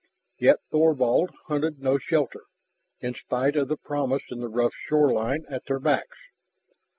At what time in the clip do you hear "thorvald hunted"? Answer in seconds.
0.71-1.77